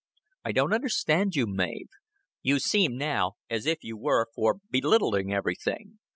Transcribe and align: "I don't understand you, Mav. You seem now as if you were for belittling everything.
"I 0.43 0.51
don't 0.51 0.73
understand 0.73 1.35
you, 1.35 1.45
Mav. 1.45 1.83
You 2.41 2.57
seem 2.57 2.97
now 2.97 3.33
as 3.51 3.67
if 3.67 3.83
you 3.83 3.95
were 3.95 4.25
for 4.33 4.55
belittling 4.71 5.31
everything. 5.31 5.99